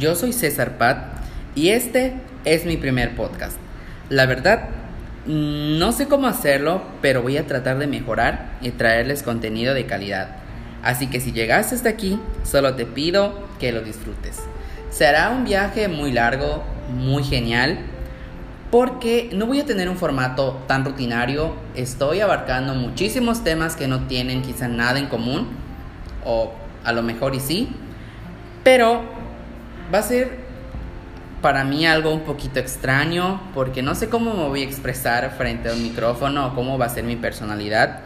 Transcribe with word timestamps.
Yo 0.00 0.14
soy 0.14 0.32
César 0.32 0.78
Pat 0.78 0.96
y 1.54 1.68
este 1.68 2.14
es 2.46 2.64
mi 2.64 2.78
primer 2.78 3.14
podcast. 3.14 3.58
La 4.08 4.24
verdad, 4.24 4.70
no 5.26 5.92
sé 5.92 6.08
cómo 6.08 6.26
hacerlo, 6.26 6.80
pero 7.02 7.20
voy 7.20 7.36
a 7.36 7.46
tratar 7.46 7.76
de 7.76 7.86
mejorar 7.86 8.56
y 8.62 8.70
traerles 8.70 9.22
contenido 9.22 9.74
de 9.74 9.84
calidad. 9.84 10.36
Así 10.82 11.08
que 11.08 11.20
si 11.20 11.32
llegaste 11.32 11.74
hasta 11.74 11.90
aquí, 11.90 12.18
solo 12.44 12.76
te 12.76 12.86
pido 12.86 13.46
que 13.58 13.72
lo 13.72 13.82
disfrutes. 13.82 14.40
Será 14.88 15.28
un 15.28 15.44
viaje 15.44 15.86
muy 15.88 16.12
largo, 16.12 16.64
muy 16.96 17.22
genial, 17.22 17.80
porque 18.70 19.28
no 19.34 19.44
voy 19.44 19.60
a 19.60 19.66
tener 19.66 19.90
un 19.90 19.98
formato 19.98 20.62
tan 20.66 20.82
rutinario. 20.82 21.56
Estoy 21.74 22.20
abarcando 22.20 22.72
muchísimos 22.72 23.44
temas 23.44 23.76
que 23.76 23.86
no 23.86 24.06
tienen 24.06 24.40
quizá 24.40 24.66
nada 24.66 24.98
en 24.98 25.08
común, 25.08 25.48
o 26.24 26.54
a 26.84 26.92
lo 26.92 27.02
mejor 27.02 27.38
sí, 27.38 27.68
pero 28.64 29.19
va 29.92 29.98
a 29.98 30.02
ser 30.02 30.50
para 31.42 31.64
mí 31.64 31.86
algo 31.86 32.12
un 32.12 32.20
poquito 32.20 32.60
extraño 32.60 33.40
porque 33.54 33.82
no 33.82 33.94
sé 33.94 34.08
cómo 34.08 34.34
me 34.34 34.48
voy 34.48 34.62
a 34.62 34.66
expresar 34.66 35.34
frente 35.36 35.70
a 35.70 35.72
un 35.72 35.82
micrófono 35.82 36.48
o 36.48 36.54
cómo 36.54 36.78
va 36.78 36.86
a 36.86 36.90
ser 36.90 37.04
mi 37.04 37.16
personalidad. 37.16 38.00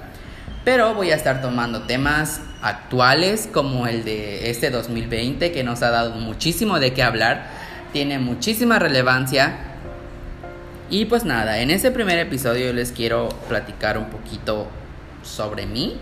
Pero 0.65 0.95
voy 0.95 1.11
a 1.11 1.17
estar 1.17 1.43
tomando 1.43 1.83
temas 1.83 2.41
actuales 2.63 3.49
como 3.53 3.87
el 3.87 4.05
de 4.05 4.51
este 4.51 4.71
2020 4.71 5.53
que 5.53 5.63
nos 5.63 5.83
ha 5.83 5.91
dado 5.91 6.15
muchísimo 6.15 6.79
de 6.79 6.95
qué 6.95 7.03
hablar, 7.03 7.49
tiene 7.93 8.19
muchísima 8.19 8.79
relevancia. 8.79 9.57
Y 10.89 11.05
pues 11.07 11.25
nada, 11.25 11.59
en 11.59 11.71
este 11.71 11.91
primer 11.91 12.19
episodio 12.19 12.73
les 12.73 12.93
quiero 12.93 13.29
platicar 13.49 13.99
un 13.99 14.07
poquito 14.07 14.69
sobre 15.23 15.67
mí. 15.67 15.99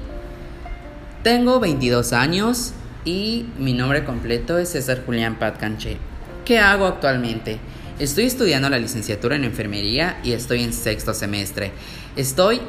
Tengo 1.24 1.59
22 1.59 2.13
años, 2.13 2.74
y 3.05 3.47
mi 3.59 3.73
nombre 3.73 4.05
completo 4.05 4.59
es 4.59 4.71
César 4.71 5.03
Julián 5.05 5.39
Patcanche. 5.39 5.97
¿Qué 6.45 6.59
hago 6.59 6.87
actualmente? 6.87 7.59
Estoy 7.99 8.25
estudiando 8.25 8.69
la 8.69 8.79
licenciatura 8.79 9.37
en 9.37 9.45
enfermería 9.45 10.19
y 10.23 10.33
estoy 10.33 10.63
en 10.63 10.73
sexto 10.73 11.15
semestre. 11.15 11.73
Estoy 12.17 12.61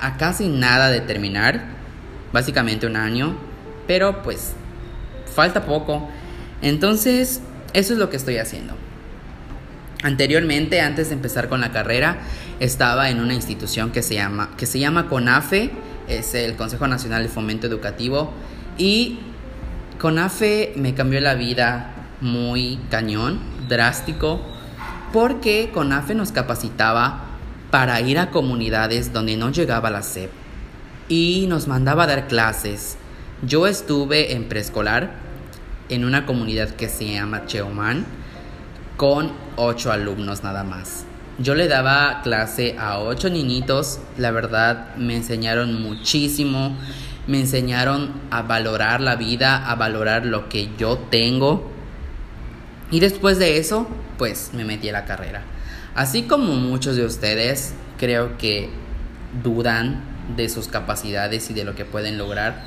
a 0.00 0.16
casi 0.16 0.48
nada 0.48 0.90
de 0.90 1.00
terminar, 1.00 1.64
básicamente 2.32 2.86
un 2.86 2.96
año, 2.96 3.36
pero 3.86 4.22
pues 4.22 4.52
falta 5.34 5.64
poco. 5.64 6.08
Entonces, 6.62 7.40
eso 7.72 7.92
es 7.92 7.98
lo 7.98 8.10
que 8.10 8.16
estoy 8.16 8.38
haciendo. 8.38 8.74
Anteriormente, 10.02 10.80
antes 10.80 11.08
de 11.08 11.14
empezar 11.14 11.48
con 11.48 11.60
la 11.60 11.72
carrera, 11.72 12.18
estaba 12.60 13.10
en 13.10 13.20
una 13.20 13.34
institución 13.34 13.90
que 13.90 14.02
se 14.02 14.14
llama, 14.14 14.50
que 14.56 14.66
se 14.66 14.78
llama 14.78 15.08
CONAFE, 15.08 15.70
es 16.08 16.34
el 16.34 16.54
Consejo 16.56 16.86
Nacional 16.86 17.24
de 17.24 17.28
Fomento 17.28 17.66
Educativo, 17.66 18.32
y 18.78 19.18
CONAFE 19.98 20.74
me 20.76 20.94
cambió 20.94 21.20
la 21.20 21.34
vida 21.34 21.92
muy 22.20 22.78
cañón, 22.88 23.40
drástico, 23.68 24.40
porque 25.12 25.70
CONAFE 25.74 26.14
nos 26.14 26.30
capacitaba 26.30 27.24
para 27.72 28.00
ir 28.00 28.20
a 28.20 28.30
comunidades 28.30 29.12
donde 29.12 29.36
no 29.36 29.50
llegaba 29.50 29.90
la 29.90 30.02
SEP 30.02 30.30
y 31.08 31.46
nos 31.48 31.66
mandaba 31.66 32.04
a 32.04 32.06
dar 32.06 32.28
clases. 32.28 32.96
Yo 33.42 33.66
estuve 33.66 34.34
en 34.34 34.48
preescolar 34.48 35.14
en 35.88 36.04
una 36.04 36.26
comunidad 36.26 36.70
que 36.76 36.88
se 36.88 37.14
llama 37.14 37.46
Cheoman 37.46 38.06
con 38.96 39.32
ocho 39.56 39.90
alumnos 39.90 40.44
nada 40.44 40.62
más. 40.62 41.06
Yo 41.40 41.56
le 41.56 41.66
daba 41.66 42.22
clase 42.22 42.76
a 42.78 43.00
ocho 43.00 43.30
niñitos, 43.30 43.98
la 44.16 44.30
verdad 44.30 44.94
me 44.96 45.16
enseñaron 45.16 45.82
muchísimo 45.82 46.76
me 47.28 47.38
enseñaron 47.38 48.10
a 48.30 48.42
valorar 48.42 49.00
la 49.00 49.14
vida, 49.14 49.70
a 49.70 49.76
valorar 49.76 50.26
lo 50.26 50.48
que 50.48 50.70
yo 50.78 50.98
tengo. 51.10 51.70
Y 52.90 53.00
después 53.00 53.38
de 53.38 53.58
eso, 53.58 53.86
pues 54.16 54.50
me 54.54 54.64
metí 54.64 54.88
a 54.88 54.92
la 54.92 55.04
carrera. 55.04 55.42
Así 55.94 56.22
como 56.22 56.54
muchos 56.54 56.96
de 56.96 57.04
ustedes, 57.04 57.74
creo 57.98 58.38
que 58.38 58.70
dudan 59.44 60.02
de 60.36 60.48
sus 60.48 60.68
capacidades 60.68 61.50
y 61.50 61.54
de 61.54 61.64
lo 61.64 61.74
que 61.74 61.84
pueden 61.84 62.16
lograr. 62.16 62.64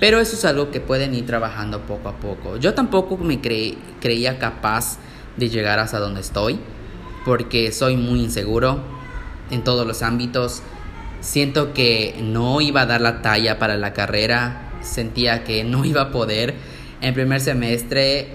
Pero 0.00 0.18
eso 0.18 0.34
es 0.34 0.44
algo 0.44 0.72
que 0.72 0.80
pueden 0.80 1.14
ir 1.14 1.26
trabajando 1.26 1.82
poco 1.82 2.08
a 2.08 2.16
poco. 2.16 2.56
Yo 2.56 2.74
tampoco 2.74 3.16
me 3.16 3.40
creía 3.40 4.38
capaz 4.40 4.98
de 5.36 5.48
llegar 5.50 5.78
hasta 5.78 6.00
donde 6.00 6.22
estoy, 6.22 6.58
porque 7.24 7.70
soy 7.70 7.96
muy 7.96 8.22
inseguro 8.22 8.82
en 9.50 9.62
todos 9.62 9.86
los 9.86 10.02
ámbitos. 10.02 10.62
Siento 11.20 11.74
que 11.74 12.16
no 12.22 12.60
iba 12.60 12.82
a 12.82 12.86
dar 12.86 13.00
la 13.00 13.22
talla 13.22 13.58
para 13.58 13.76
la 13.76 13.92
carrera, 13.92 14.72
sentía 14.82 15.44
que 15.44 15.64
no 15.64 15.84
iba 15.84 16.02
a 16.02 16.10
poder. 16.10 16.54
En 17.00 17.14
primer 17.14 17.40
semestre 17.40 18.28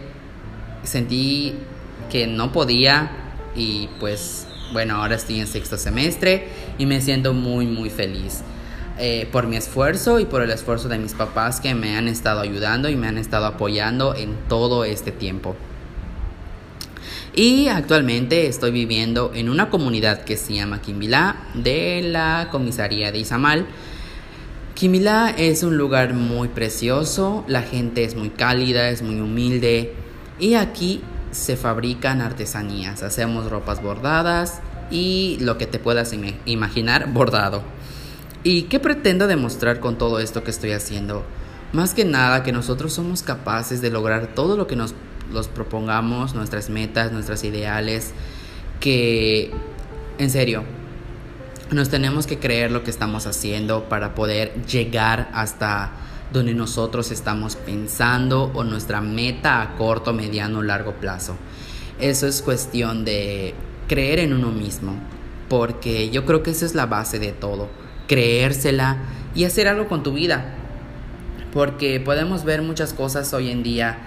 sentí 0.84 1.56
que 2.12 2.28
no 2.28 2.52
podía 2.52 3.12
y 3.56 3.90
pues 4.00 4.48
bueno, 4.74 4.96
ahora 4.98 5.16
estoy 5.16 5.40
en 5.40 5.48
sexto 5.48 5.78
semestre 5.78 6.48
y 6.78 6.86
me 6.86 7.02
siento 7.02 7.34
muy 7.34 7.66
muy 7.66 7.90
feliz. 7.90 8.42
Eh, 8.98 9.28
por 9.30 9.46
mi 9.46 9.58
esfuerzo 9.58 10.22
y 10.22 10.26
por 10.26 10.42
el 10.42 10.50
esfuerzo 10.52 10.88
de 10.88 10.98
mis 10.98 11.14
papás 11.14 11.60
que 11.60 11.76
me 11.76 11.98
han 11.98 12.08
estado 12.08 12.40
ayudando 12.40 12.88
y 12.88 12.96
me 12.96 13.08
han 13.08 13.18
estado 13.18 13.46
apoyando 13.46 14.16
en 14.16 14.36
todo 14.48 14.86
este 14.86 15.12
tiempo. 15.12 15.56
Y 17.38 17.68
actualmente 17.68 18.48
estoy 18.48 18.72
viviendo 18.72 19.32
en 19.34 19.50
una 19.50 19.70
comunidad 19.70 20.24
que 20.24 20.38
se 20.38 20.54
llama 20.54 20.82
Quimbilá 20.82 21.36
de 21.54 22.02
la 22.02 22.48
comisaría 22.50 23.12
de 23.12 23.20
Izamal. 23.20 23.66
Quimbilá 24.74 25.32
es 25.38 25.62
un 25.64 25.78
lugar 25.78 26.14
muy 26.14 26.48
precioso, 26.48 27.44
la 27.50 27.62
gente 27.62 28.06
es 28.06 28.16
muy 28.16 28.30
cálida, 28.30 28.88
es 28.90 29.02
muy 29.02 29.20
humilde 29.20 29.94
y 30.40 30.54
aquí 30.54 31.02
se 31.32 31.58
fabrican 31.58 32.22
artesanías, 32.22 33.04
hacemos 33.04 33.50
ropas 33.50 33.84
bordadas 33.84 34.62
y 34.90 35.38
lo 35.42 35.58
que 35.58 35.66
te 35.66 35.78
puedas 35.78 36.16
imaginar 36.46 37.12
bordado. 37.12 37.64
¿Y 38.44 38.64
qué 38.64 38.80
pretendo 38.80 39.28
demostrar 39.28 39.82
con 39.82 39.98
todo 39.98 40.20
esto 40.20 40.46
que 40.46 40.52
estoy 40.52 40.72
haciendo? 40.72 41.26
Más 41.74 41.94
que 41.94 42.06
nada 42.06 42.44
que 42.44 42.54
nosotros 42.54 42.94
somos 42.94 43.24
capaces 43.24 43.82
de 43.82 43.90
lograr 43.90 44.28
todo 44.36 44.56
lo 44.56 44.68
que 44.68 44.78
nos 44.78 44.94
los 45.32 45.48
propongamos, 45.48 46.36
nuestras 46.36 46.70
metas, 46.70 47.12
nuestras 47.12 47.44
ideales, 47.44 48.14
que 48.80 49.52
en 50.18 50.30
serio, 50.30 50.64
nos 51.72 51.90
tenemos 51.90 52.28
que 52.28 52.40
creer 52.40 52.72
lo 52.72 52.84
que 52.84 52.92
estamos 52.92 53.26
haciendo 53.28 53.90
para 53.90 54.16
poder 54.16 54.54
llegar 54.66 55.30
hasta 55.34 55.92
donde 56.32 56.54
nosotros 56.54 57.12
estamos 57.12 57.56
pensando 57.56 58.52
o 58.54 58.64
nuestra 58.64 59.02
meta 59.02 59.62
a 59.62 59.76
corto, 59.76 60.14
mediano 60.14 60.60
o 60.60 60.64
largo 60.64 60.94
plazo. 60.94 61.36
Eso 62.00 62.28
es 62.28 62.42
cuestión 62.42 63.06
de 63.06 63.54
creer 63.88 64.20
en 64.20 64.34
uno 64.34 64.52
mismo, 64.52 64.96
porque 65.50 66.10
yo 66.10 66.26
creo 66.26 66.44
que 66.44 66.52
esa 66.52 66.66
es 66.66 66.76
la 66.76 66.86
base 66.86 67.20
de 67.20 67.32
todo, 67.32 67.70
creérsela 68.08 68.98
y 69.34 69.46
hacer 69.46 69.68
algo 69.68 69.88
con 69.88 70.04
tu 70.04 70.14
vida. 70.14 70.56
Porque 71.54 72.00
podemos 72.00 72.44
ver 72.44 72.62
muchas 72.62 72.94
cosas 72.94 73.34
hoy 73.34 73.50
en 73.50 73.64
día 73.64 73.98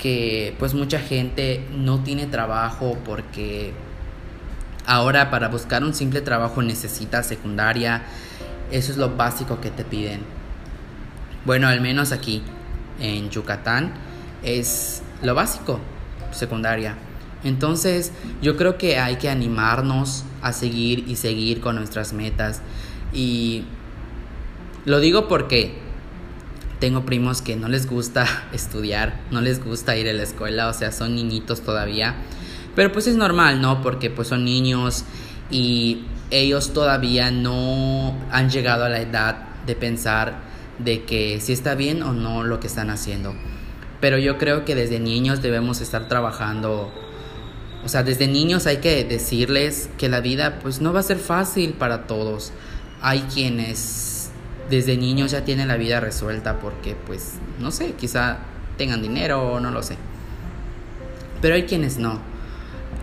que 0.00 0.56
pues 0.58 0.72
mucha 0.72 0.98
gente 0.98 1.62
no 1.72 2.02
tiene 2.02 2.26
trabajo 2.26 2.96
porque 3.04 3.72
ahora 4.86 5.30
para 5.30 5.48
buscar 5.48 5.84
un 5.84 5.92
simple 5.92 6.22
trabajo 6.22 6.62
necesitas 6.62 7.26
secundaria. 7.26 8.02
Eso 8.70 8.92
es 8.92 8.98
lo 8.98 9.14
básico 9.16 9.60
que 9.60 9.70
te 9.70 9.84
piden. 9.84 10.20
Bueno, 11.44 11.68
al 11.68 11.82
menos 11.82 12.12
aquí 12.12 12.42
en 12.98 13.28
Yucatán 13.28 13.92
es 14.42 15.02
lo 15.22 15.34
básico, 15.34 15.80
secundaria. 16.30 16.96
Entonces 17.44 18.12
yo 18.40 18.56
creo 18.56 18.78
que 18.78 18.98
hay 18.98 19.16
que 19.16 19.28
animarnos 19.28 20.24
a 20.40 20.54
seguir 20.54 21.04
y 21.08 21.16
seguir 21.16 21.60
con 21.60 21.76
nuestras 21.76 22.14
metas. 22.14 22.62
Y 23.12 23.64
lo 24.86 24.98
digo 24.98 25.28
porque 25.28 25.89
tengo 26.80 27.04
primos 27.04 27.42
que 27.42 27.56
no 27.56 27.68
les 27.68 27.88
gusta 27.88 28.26
estudiar, 28.52 29.20
no 29.30 29.40
les 29.40 29.62
gusta 29.62 29.96
ir 29.96 30.08
a 30.08 30.12
la 30.12 30.22
escuela, 30.22 30.68
o 30.68 30.72
sea, 30.72 30.90
son 30.90 31.14
niñitos 31.14 31.60
todavía. 31.60 32.16
Pero 32.74 32.90
pues 32.92 33.06
es 33.06 33.16
normal, 33.16 33.60
¿no? 33.60 33.82
Porque 33.82 34.10
pues 34.10 34.28
son 34.28 34.44
niños 34.44 35.04
y 35.50 36.04
ellos 36.30 36.72
todavía 36.72 37.30
no 37.30 38.16
han 38.30 38.50
llegado 38.50 38.84
a 38.84 38.88
la 38.88 39.00
edad 39.00 39.36
de 39.66 39.74
pensar 39.74 40.38
de 40.78 41.04
que 41.04 41.40
si 41.40 41.52
está 41.52 41.74
bien 41.74 42.02
o 42.02 42.12
no 42.12 42.44
lo 42.44 42.60
que 42.60 42.66
están 42.66 42.90
haciendo. 42.90 43.34
Pero 44.00 44.18
yo 44.18 44.38
creo 44.38 44.64
que 44.64 44.74
desde 44.74 44.98
niños 44.98 45.42
debemos 45.42 45.80
estar 45.80 46.08
trabajando. 46.08 46.90
O 47.84 47.88
sea, 47.88 48.02
desde 48.02 48.28
niños 48.28 48.66
hay 48.66 48.78
que 48.78 49.04
decirles 49.04 49.90
que 49.98 50.08
la 50.08 50.20
vida 50.20 50.58
pues 50.60 50.80
no 50.80 50.92
va 50.92 51.00
a 51.00 51.02
ser 51.02 51.18
fácil 51.18 51.74
para 51.74 52.06
todos. 52.06 52.52
Hay 53.02 53.20
quienes 53.32 54.19
desde 54.70 54.96
niños 54.96 55.32
ya 55.32 55.44
tienen 55.44 55.68
la 55.68 55.76
vida 55.76 56.00
resuelta 56.00 56.60
porque 56.60 56.94
pues 57.06 57.34
no 57.58 57.70
sé, 57.70 57.92
quizá 57.92 58.38
tengan 58.78 59.02
dinero 59.02 59.52
o 59.52 59.60
no 59.60 59.70
lo 59.70 59.82
sé. 59.82 59.96
Pero 61.42 61.54
hay 61.54 61.64
quienes 61.64 61.98
no. 61.98 62.20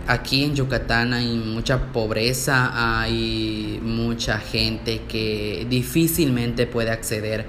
Aquí 0.06 0.44
en 0.44 0.56
Yucatán 0.56 1.12
hay 1.12 1.36
mucha 1.36 1.92
pobreza, 1.92 2.72
hay 3.02 3.78
mucha 3.82 4.38
gente 4.38 5.02
que 5.06 5.66
difícilmente 5.68 6.66
puede 6.66 6.90
acceder 6.90 7.46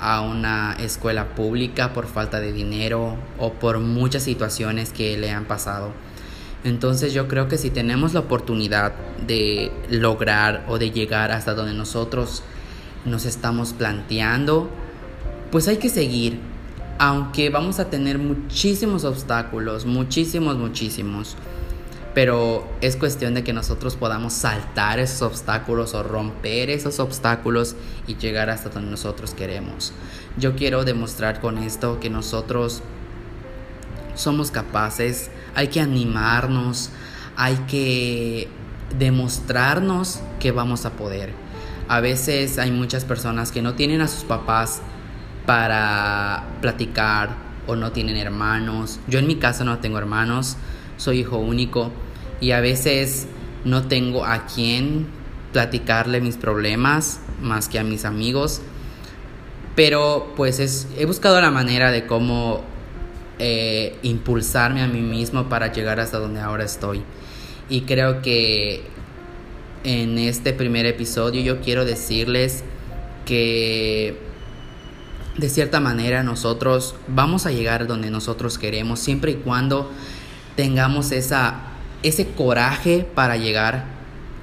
a 0.00 0.22
una 0.22 0.76
escuela 0.80 1.34
pública 1.34 1.92
por 1.92 2.06
falta 2.06 2.40
de 2.40 2.52
dinero 2.52 3.16
o 3.38 3.52
por 3.52 3.80
muchas 3.80 4.22
situaciones 4.22 4.90
que 4.90 5.18
le 5.18 5.30
han 5.30 5.44
pasado. 5.44 5.92
Entonces 6.64 7.12
yo 7.12 7.28
creo 7.28 7.48
que 7.48 7.58
si 7.58 7.70
tenemos 7.70 8.14
la 8.14 8.20
oportunidad 8.20 8.92
de 9.26 9.70
lograr 9.90 10.64
o 10.68 10.78
de 10.78 10.90
llegar 10.90 11.32
hasta 11.32 11.54
donde 11.54 11.74
nosotros 11.74 12.42
nos 13.04 13.24
estamos 13.24 13.72
planteando, 13.72 14.68
pues 15.50 15.68
hay 15.68 15.78
que 15.78 15.88
seguir, 15.88 16.38
aunque 16.98 17.50
vamos 17.50 17.80
a 17.80 17.90
tener 17.90 18.18
muchísimos 18.18 19.04
obstáculos, 19.04 19.86
muchísimos, 19.86 20.56
muchísimos. 20.56 21.36
Pero 22.12 22.66
es 22.80 22.96
cuestión 22.96 23.34
de 23.34 23.44
que 23.44 23.52
nosotros 23.52 23.94
podamos 23.94 24.32
saltar 24.32 24.98
esos 24.98 25.22
obstáculos 25.22 25.94
o 25.94 26.02
romper 26.02 26.68
esos 26.68 26.98
obstáculos 26.98 27.76
y 28.08 28.16
llegar 28.16 28.50
hasta 28.50 28.68
donde 28.68 28.90
nosotros 28.90 29.32
queremos. 29.32 29.92
Yo 30.36 30.56
quiero 30.56 30.84
demostrar 30.84 31.40
con 31.40 31.58
esto 31.58 32.00
que 32.00 32.10
nosotros 32.10 32.82
somos 34.16 34.50
capaces, 34.50 35.30
hay 35.54 35.68
que 35.68 35.80
animarnos, 35.80 36.90
hay 37.36 37.56
que 37.68 38.48
demostrarnos 38.98 40.20
que 40.40 40.50
vamos 40.50 40.84
a 40.84 40.90
poder. 40.90 41.32
A 41.90 41.98
veces 41.98 42.60
hay 42.60 42.70
muchas 42.70 43.04
personas 43.04 43.50
que 43.50 43.62
no 43.62 43.74
tienen 43.74 44.00
a 44.00 44.06
sus 44.06 44.22
papás 44.22 44.80
para 45.44 46.44
platicar 46.60 47.30
o 47.66 47.74
no 47.74 47.90
tienen 47.90 48.16
hermanos. 48.16 49.00
Yo 49.08 49.18
en 49.18 49.26
mi 49.26 49.34
casa 49.34 49.64
no 49.64 49.80
tengo 49.80 49.98
hermanos, 49.98 50.56
soy 50.98 51.18
hijo 51.18 51.38
único 51.38 51.90
y 52.40 52.52
a 52.52 52.60
veces 52.60 53.26
no 53.64 53.88
tengo 53.88 54.24
a 54.24 54.46
quién 54.46 55.08
platicarle 55.52 56.20
mis 56.20 56.36
problemas 56.36 57.18
más 57.42 57.68
que 57.68 57.80
a 57.80 57.82
mis 57.82 58.04
amigos. 58.04 58.62
Pero 59.74 60.32
pues 60.36 60.60
es, 60.60 60.86
he 60.96 61.06
buscado 61.06 61.40
la 61.40 61.50
manera 61.50 61.90
de 61.90 62.06
cómo 62.06 62.60
eh, 63.40 63.98
impulsarme 64.02 64.80
a 64.82 64.86
mí 64.86 65.00
mismo 65.00 65.48
para 65.48 65.72
llegar 65.72 65.98
hasta 65.98 66.20
donde 66.20 66.40
ahora 66.40 66.62
estoy. 66.62 67.02
Y 67.68 67.80
creo 67.80 68.22
que 68.22 68.99
en 69.84 70.18
este 70.18 70.52
primer 70.52 70.86
episodio 70.86 71.40
yo 71.42 71.60
quiero 71.60 71.84
decirles 71.84 72.64
que 73.24 74.18
de 75.36 75.48
cierta 75.48 75.80
manera 75.80 76.22
nosotros 76.22 76.94
vamos 77.08 77.46
a 77.46 77.50
llegar 77.50 77.86
donde 77.86 78.10
nosotros 78.10 78.58
queremos 78.58 79.00
siempre 79.00 79.32
y 79.32 79.34
cuando 79.36 79.90
tengamos 80.56 81.12
esa, 81.12 81.60
ese 82.02 82.26
coraje 82.26 83.06
para 83.14 83.36
llegar 83.36 83.84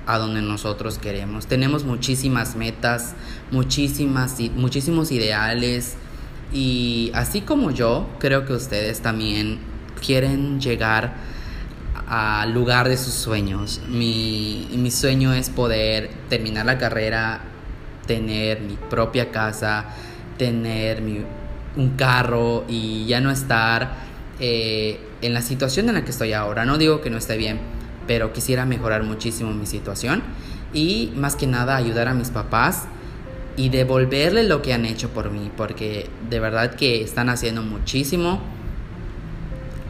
a 0.07 0.17
donde 0.17 0.41
nosotros 0.41 0.97
queremos. 0.97 1.47
Tenemos 1.47 1.83
muchísimas 1.83 2.55
metas, 2.55 3.13
muchísimas, 3.51 4.37
muchísimos 4.55 5.11
ideales, 5.11 5.97
y 6.53 7.11
así 7.13 7.41
como 7.41 7.71
yo, 7.71 8.07
creo 8.19 8.45
que 8.45 8.53
ustedes 8.53 9.01
también 9.01 9.59
quieren 10.05 10.61
llegar 10.61 11.15
al 12.07 12.53
lugar 12.53 12.87
de 12.89 12.97
sus 12.97 13.13
sueños. 13.13 13.81
Mi, 13.87 14.67
mi 14.75 14.91
sueño 14.91 15.33
es 15.33 15.49
poder 15.49 16.09
terminar 16.29 16.65
la 16.65 16.77
carrera, 16.77 17.41
tener 18.05 18.61
mi 18.61 18.75
propia 18.89 19.31
casa, 19.31 19.85
tener 20.37 21.01
mi, 21.01 21.21
un 21.75 21.89
carro 21.91 22.65
y 22.67 23.05
ya 23.05 23.21
no 23.21 23.29
estar 23.31 23.91
eh, 24.39 24.99
en 25.21 25.33
la 25.33 25.41
situación 25.41 25.89
en 25.89 25.95
la 25.95 26.03
que 26.03 26.11
estoy 26.11 26.33
ahora. 26.33 26.65
No 26.65 26.77
digo 26.77 27.01
que 27.01 27.09
no 27.09 27.17
esté 27.17 27.37
bien, 27.37 27.59
pero 28.07 28.33
quisiera 28.33 28.65
mejorar 28.65 29.03
muchísimo 29.03 29.51
mi 29.51 29.65
situación 29.65 30.23
y 30.73 31.11
más 31.15 31.35
que 31.35 31.47
nada 31.47 31.75
ayudar 31.75 32.07
a 32.07 32.13
mis 32.13 32.29
papás 32.29 32.85
y 33.55 33.69
devolverle 33.69 34.43
lo 34.43 34.61
que 34.61 34.73
han 34.73 34.85
hecho 34.85 35.09
por 35.09 35.31
mí, 35.31 35.51
porque 35.57 36.09
de 36.29 36.39
verdad 36.39 36.75
que 36.75 37.01
están 37.01 37.29
haciendo 37.29 37.63
muchísimo. 37.63 38.41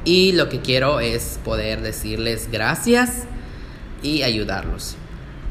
Y 0.07 0.31
lo 0.31 0.47
que 0.47 0.61
quiero 0.61 1.01
es 1.01 1.37
poder 1.43 1.81
decirles 1.81 2.47
gracias 2.49 3.25
y 4.01 4.23
ayudarlos 4.23 4.95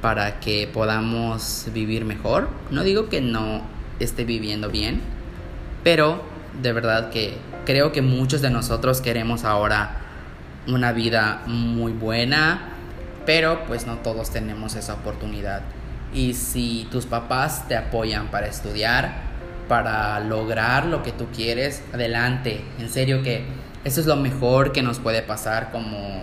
para 0.01 0.41
que 0.41 0.67
podamos 0.67 1.67
vivir 1.75 2.07
mejor. 2.07 2.49
No 2.71 2.83
digo 2.83 3.11
que 3.11 3.21
no 3.21 3.61
esté 4.01 4.25
viviendo 4.25 4.71
bien, 4.71 5.03
pero 5.85 6.23
de 6.63 6.73
verdad 6.73 7.11
que 7.11 7.37
creo 7.67 7.93
que 7.93 8.01
muchos 8.01 8.41
de 8.41 8.49
nosotros 8.49 9.03
queremos 9.03 9.45
ahora 9.45 9.99
una 10.67 10.93
vida 10.93 11.43
muy 11.47 11.93
buena, 11.93 12.71
pero 13.27 13.63
pues 13.67 13.87
no 13.87 13.99
todos 13.99 14.31
tenemos 14.31 14.75
esa 14.75 14.95
oportunidad. 14.95 15.65
Y 16.15 16.33
si 16.33 16.89
tus 16.91 17.05
papás 17.05 17.69
te 17.69 17.77
apoyan 17.77 18.29
para 18.29 18.47
estudiar, 18.47 19.21
para 19.69 20.19
lograr 20.21 20.87
lo 20.87 21.03
que 21.03 21.13
tú 21.13 21.27
quieres, 21.27 21.83
adelante. 21.93 22.65
En 22.79 22.89
serio 22.89 23.23
que 23.23 23.66
eso 23.87 24.01
es 24.01 24.07
lo 24.07 24.17
mejor 24.17 24.73
que 24.73 24.83
nos 24.83 24.99
puede 24.99 25.23
pasar 25.23 25.71
como 25.71 26.21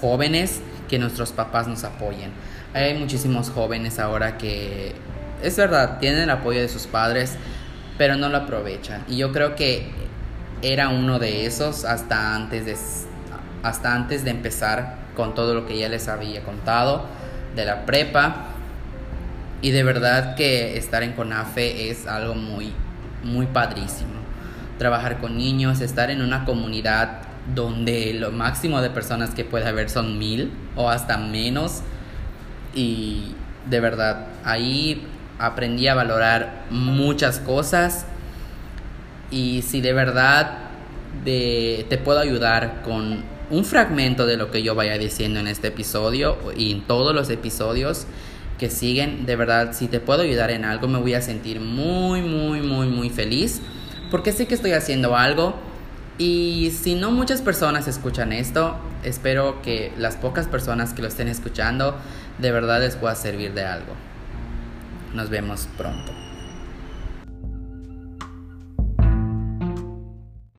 jóvenes, 0.00 0.60
que 0.88 0.96
nuestros 0.96 1.32
papás 1.32 1.66
nos 1.66 1.82
apoyen. 1.82 2.30
Hay 2.72 2.96
muchísimos 2.96 3.50
jóvenes 3.50 3.98
ahora 3.98 4.38
que, 4.38 4.94
es 5.42 5.56
verdad, 5.56 5.98
tienen 5.98 6.20
el 6.20 6.30
apoyo 6.30 6.60
de 6.60 6.68
sus 6.68 6.86
padres, 6.86 7.34
pero 7.98 8.14
no 8.14 8.28
lo 8.28 8.36
aprovechan. 8.36 9.04
Y 9.08 9.16
yo 9.16 9.32
creo 9.32 9.56
que 9.56 9.90
era 10.62 10.90
uno 10.90 11.18
de 11.18 11.46
esos 11.46 11.84
hasta 11.84 12.36
antes 12.36 12.64
de, 12.64 12.76
hasta 13.64 13.92
antes 13.92 14.22
de 14.22 14.30
empezar 14.30 14.94
con 15.16 15.34
todo 15.34 15.52
lo 15.52 15.66
que 15.66 15.76
ya 15.76 15.88
les 15.88 16.06
había 16.06 16.44
contado 16.44 17.06
de 17.56 17.64
la 17.64 17.86
prepa 17.86 18.50
y 19.62 19.72
de 19.72 19.82
verdad 19.82 20.36
que 20.36 20.78
estar 20.78 21.02
en 21.02 21.14
CONAFE 21.14 21.90
es 21.90 22.06
algo 22.06 22.36
muy, 22.36 22.72
muy 23.24 23.46
padrísimo. 23.46 24.19
Trabajar 24.80 25.20
con 25.20 25.36
niños, 25.36 25.82
estar 25.82 26.10
en 26.10 26.22
una 26.22 26.46
comunidad 26.46 27.18
donde 27.54 28.14
lo 28.14 28.32
máximo 28.32 28.80
de 28.80 28.88
personas 28.88 29.34
que 29.34 29.44
puede 29.44 29.68
haber 29.68 29.90
son 29.90 30.18
mil 30.18 30.50
o 30.74 30.88
hasta 30.88 31.18
menos. 31.18 31.82
Y 32.74 33.34
de 33.68 33.78
verdad, 33.78 34.28
ahí 34.42 35.06
aprendí 35.38 35.86
a 35.86 35.94
valorar 35.94 36.64
muchas 36.70 37.40
cosas. 37.40 38.06
Y 39.30 39.60
si 39.60 39.82
de 39.82 39.92
verdad 39.92 40.70
te 41.24 42.00
puedo 42.02 42.20
ayudar 42.20 42.80
con 42.82 43.22
un 43.50 43.64
fragmento 43.66 44.24
de 44.24 44.38
lo 44.38 44.50
que 44.50 44.62
yo 44.62 44.74
vaya 44.74 44.96
diciendo 44.96 45.40
en 45.40 45.48
este 45.48 45.68
episodio 45.68 46.38
y 46.56 46.72
en 46.72 46.86
todos 46.86 47.14
los 47.14 47.28
episodios, 47.28 48.06
que 48.58 48.70
siguen. 48.70 49.26
De 49.26 49.36
verdad, 49.36 49.72
si 49.72 49.88
te 49.88 50.00
puedo 50.00 50.22
ayudar 50.22 50.50
en 50.50 50.64
algo, 50.64 50.88
me 50.88 50.98
voy 50.98 51.12
a 51.12 51.20
sentir 51.20 51.60
muy, 51.60 52.22
muy, 52.22 52.62
muy, 52.62 52.86
muy 52.88 53.10
feliz. 53.10 53.60
Porque 54.10 54.32
sé 54.32 54.46
que 54.46 54.54
estoy 54.54 54.72
haciendo 54.72 55.16
algo. 55.16 55.54
Y 56.18 56.72
si 56.78 56.94
no 56.94 57.10
muchas 57.10 57.40
personas 57.40 57.88
escuchan 57.88 58.32
esto, 58.32 58.76
espero 59.02 59.62
que 59.62 59.92
las 59.96 60.16
pocas 60.16 60.46
personas 60.46 60.92
que 60.92 61.00
lo 61.00 61.08
estén 61.08 61.28
escuchando, 61.28 61.96
de 62.38 62.52
verdad 62.52 62.80
les 62.80 62.96
pueda 62.96 63.14
servir 63.14 63.54
de 63.54 63.64
algo. 63.64 63.94
Nos 65.14 65.30
vemos 65.30 65.66
pronto. 65.78 66.12